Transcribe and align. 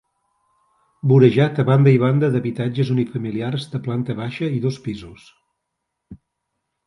Vorejat 1.09 1.59
a 1.63 1.65
banda 1.67 1.93
i 1.95 1.99
banda 2.03 2.29
d'habitatges 2.35 2.89
unifamiliars 2.95 3.67
de 3.75 3.81
planta 3.89 4.15
baixa 4.21 4.49
i 4.61 4.61
dos 4.63 4.79
pisos. 4.87 5.27